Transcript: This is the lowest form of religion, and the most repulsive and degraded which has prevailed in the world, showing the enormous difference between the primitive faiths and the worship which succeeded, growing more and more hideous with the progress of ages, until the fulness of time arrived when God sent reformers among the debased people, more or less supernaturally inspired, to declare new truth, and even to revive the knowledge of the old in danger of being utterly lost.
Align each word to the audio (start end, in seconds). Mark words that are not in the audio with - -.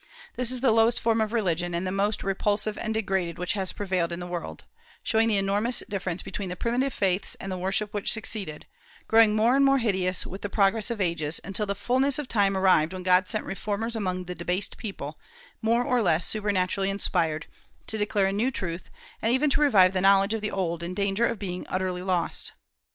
This 0.35 0.49
is 0.49 0.61
the 0.61 0.71
lowest 0.71 0.99
form 0.99 1.21
of 1.21 1.31
religion, 1.31 1.75
and 1.75 1.85
the 1.85 1.91
most 1.91 2.23
repulsive 2.23 2.75
and 2.79 2.91
degraded 2.91 3.37
which 3.37 3.53
has 3.53 3.71
prevailed 3.71 4.11
in 4.11 4.19
the 4.19 4.25
world, 4.25 4.65
showing 5.03 5.27
the 5.29 5.37
enormous 5.37 5.83
difference 5.87 6.23
between 6.23 6.49
the 6.49 6.55
primitive 6.55 6.91
faiths 6.91 7.35
and 7.35 7.51
the 7.51 7.57
worship 7.59 7.93
which 7.93 8.11
succeeded, 8.11 8.65
growing 9.07 9.35
more 9.35 9.55
and 9.55 9.63
more 9.63 9.77
hideous 9.77 10.25
with 10.25 10.41
the 10.41 10.49
progress 10.49 10.89
of 10.89 10.99
ages, 10.99 11.39
until 11.43 11.67
the 11.67 11.75
fulness 11.75 12.17
of 12.17 12.27
time 12.27 12.57
arrived 12.57 12.93
when 12.93 13.03
God 13.03 13.29
sent 13.29 13.45
reformers 13.45 13.95
among 13.95 14.23
the 14.23 14.33
debased 14.33 14.75
people, 14.77 15.19
more 15.61 15.83
or 15.83 16.01
less 16.01 16.25
supernaturally 16.25 16.89
inspired, 16.89 17.45
to 17.85 17.99
declare 17.99 18.31
new 18.31 18.49
truth, 18.49 18.89
and 19.21 19.31
even 19.31 19.51
to 19.51 19.61
revive 19.61 19.93
the 19.93 20.01
knowledge 20.01 20.33
of 20.33 20.41
the 20.41 20.49
old 20.49 20.81
in 20.81 20.95
danger 20.95 21.27
of 21.27 21.37
being 21.37 21.63
utterly 21.69 22.01
lost. 22.01 22.53